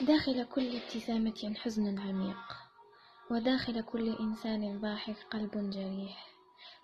داخل 0.00 0.44
كل 0.44 0.76
ابتسامة 0.76 1.54
حزن 1.56 1.98
عميق 1.98 2.36
وداخل 3.30 3.80
كل 3.80 4.16
إنسان 4.20 4.80
ضاحك 4.80 5.16
قلب 5.30 5.70
جريح 5.70 6.26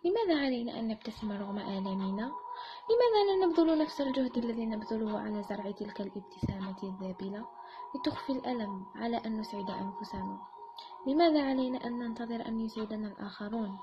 لماذا 0.04 0.46
علينا 0.46 0.78
أن 0.78 0.89
نبتسم 0.89 1.33
رغم 1.33 1.58
آلامنا؟ 1.58 2.33
لماذا 2.91 3.21
لا 3.29 3.47
نبذل 3.47 3.79
نفس 3.79 4.00
الجهد 4.00 4.39
الذي 4.39 4.67
نبذله 4.67 5.18
على 5.21 5.42
زرع 5.42 5.71
تلك 5.71 6.00
الابتسامة 6.00 6.76
الذابلة 6.83 7.47
لتخفي 7.94 8.33
الألم 8.33 8.87
على 8.95 9.17
أن 9.17 9.41
نسعد 9.41 9.71
أنفسنا؟ 9.71 10.39
لماذا 11.07 11.48
علينا 11.51 11.87
أن 11.87 11.98
ننتظر 11.98 12.46
أن 12.48 12.61
يسعدنا 12.61 13.09
الآخرون؟ 13.09 13.79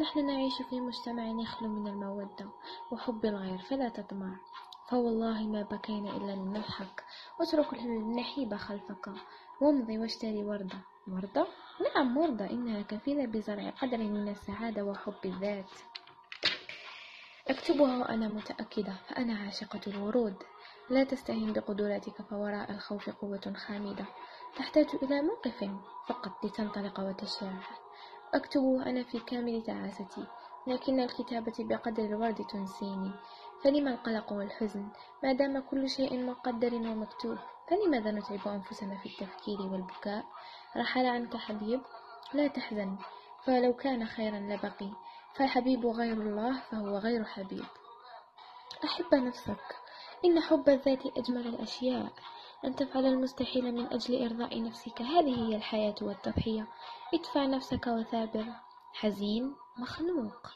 نحن 0.00 0.26
نعيش 0.26 0.62
في 0.70 0.80
مجتمع 0.80 1.42
يخلو 1.42 1.68
من 1.68 1.88
المودة 1.88 2.50
وحب 2.92 3.24
الغير 3.24 3.58
فلا 3.58 3.88
تطمع 3.88 4.36
فوالله 4.90 5.46
ما 5.46 5.62
بكينا 5.62 6.16
إلا 6.16 6.32
لنضحك. 6.32 7.04
واترك 7.40 7.72
النحيب 7.72 8.54
خلفك. 8.54 9.12
وامضي 9.60 9.98
واشتري 9.98 10.44
وردة. 10.44 10.78
وردة؟ 11.08 11.46
نعم 11.94 12.16
وردة. 12.16 12.50
إنها 12.50 12.82
كفيلة 12.82 13.26
بزرع 13.26 13.70
قدر 13.70 13.98
من 13.98 14.28
السعادة 14.28 14.84
وحب 14.84 15.20
الذات. 15.24 15.70
أكتبها 17.48 17.98
وأنا 17.98 18.28
متأكدة 18.28 18.94
فأنا 19.08 19.38
عاشقة 19.38 19.80
الورود. 19.86 20.36
لا 20.90 21.04
تستهين 21.04 21.52
بقدراتك 21.52 22.22
فوراء 22.22 22.70
الخوف 22.70 23.10
قوة 23.10 23.52
خامدة. 23.66 24.06
تحتاج 24.56 24.86
إلى 25.02 25.22
موقف 25.22 25.70
فقط 26.08 26.44
لتنطلق 26.44 27.00
وتشاع. 27.00 27.60
أكتب 28.34 28.60
وأنا 28.60 29.02
في 29.02 29.18
كامل 29.18 29.62
تعاستي 29.62 30.26
لكن 30.66 31.00
الكتابة 31.00 31.52
بقدر 31.58 32.04
الورد 32.04 32.46
تنسيني. 32.46 33.12
فلما 33.64 33.90
القلق 33.90 34.32
والحزن 34.32 34.88
ما 35.22 35.32
دام 35.32 35.58
كل 35.60 35.88
شيء 35.90 36.24
مقدر 36.24 36.74
ومكتوب 36.74 37.38
فلماذا 37.70 38.10
نتعب 38.10 38.48
أنفسنا 38.48 38.98
في 38.98 39.06
التفكير 39.06 39.60
والبكاء؟ 39.60 40.24
رحل 40.76 41.06
عنك 41.06 41.36
حبيب 41.36 41.80
لا 42.32 42.48
تحزن 42.48 42.98
فلو 43.44 43.72
كان 43.72 44.06
خيرا 44.06 44.38
لبقي. 44.38 44.90
فالحبيب 45.34 45.86
غير 45.86 46.12
الله 46.12 46.60
فهو 46.70 46.98
غير 46.98 47.24
حبيب. 47.24 47.64
أحب 48.84 49.14
نفسك 49.14 49.76
إن 50.24 50.40
حب 50.40 50.68
الذات 50.68 51.06
أجمل 51.06 51.46
الأشياء. 51.46 52.12
أن 52.64 52.76
تفعل 52.76 53.06
المستحيل 53.06 53.74
من 53.74 53.86
أجل 53.86 54.24
إرضاء 54.24 54.62
نفسك. 54.62 55.02
هذه 55.02 55.48
هي 55.48 55.56
الحياة 55.56 55.94
والتضحية. 56.02 56.66
ادفع 57.14 57.46
نفسك 57.46 57.86
وثابر. 57.86 58.44
حزين. 58.92 59.56
مخنوق. 59.78 60.46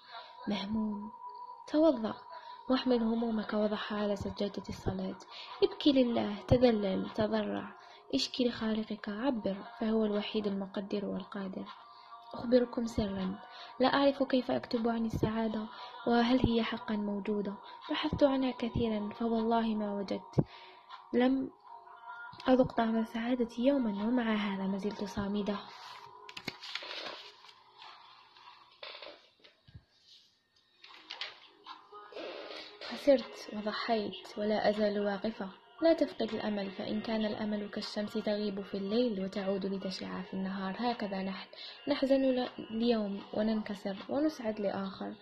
مهموم. 0.48 1.10
توضأ. 1.66 2.14
واحمل 2.70 3.02
همومك 3.02 3.54
وضعها 3.54 3.96
على 4.02 4.16
سجادة 4.16 4.62
الصلاة. 4.68 5.18
ابكي 5.62 5.92
لله. 5.92 6.36
تذلل. 6.48 7.10
تضرع. 7.14 7.74
اشكي 8.14 8.48
لخالقك. 8.48 9.08
عبر. 9.08 9.56
فهو 9.80 10.04
الوحيد 10.04 10.46
المقدر 10.46 11.04
والقادر. 11.06 11.64
أخبركم 12.34 12.86
سرا. 12.86 13.38
لا 13.80 13.88
أعرف 13.88 14.22
كيف 14.22 14.50
أكتب 14.50 14.88
عن 14.88 15.06
السعادة 15.06 15.66
وهل 16.06 16.40
هي 16.46 16.62
حقا 16.62 16.96
موجودة. 16.96 17.54
بحثت 17.90 18.22
عنها 18.22 18.50
كثيرا 18.50 19.10
فوالله 19.14 19.74
ما 19.74 19.94
وجدت. 19.94 20.44
لم 21.12 21.50
أذق 22.48 22.72
طعم 22.72 22.98
السعادة 22.98 23.48
يوما 23.58 23.90
ومع 23.90 24.34
هذا 24.34 24.66
ما 24.66 24.78
زلت 24.78 25.04
صامدة. 25.04 25.56
خسرت 32.82 33.48
وضحيت 33.52 34.38
ولا 34.38 34.70
أزال 34.70 35.00
واقفة. 35.06 35.48
لا 35.82 35.92
تفقد 35.92 36.34
الأمل 36.34 36.70
فإن 36.70 37.00
كان 37.00 37.24
الأمل 37.24 37.70
كالشمس 37.70 38.12
تغيب 38.12 38.60
في 38.60 38.76
الليل 38.76 39.24
وتعود 39.24 39.66
لتشع 39.66 40.22
في 40.22 40.34
النهار. 40.34 40.76
هكذا 40.78 41.22
نحن 41.22 41.48
نحزن 41.88 42.48
ليوم 42.70 43.22
وننكسر 43.34 43.96
ونسعد 44.08 44.60
لآخر. 44.60 45.14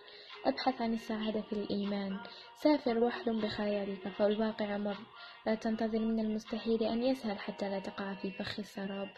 أبحث 0.45 0.81
عن 0.81 0.93
السعادة 0.93 1.41
في 1.41 1.53
الإيمان. 1.53 2.17
سافر 2.55 2.97
واحلم 2.97 3.39
بخيالك 3.39 4.07
فالواقع 4.07 4.77
مر. 4.77 4.97
لا 5.45 5.55
تنتظر 5.55 5.99
من 5.99 6.19
المستحيل 6.19 6.83
أن 6.83 7.03
يسهل 7.03 7.39
حتى 7.39 7.69
لا 7.69 7.79
تقع 7.79 8.13
في 8.13 8.31
فخ 8.31 8.59
السراب. 8.59 9.09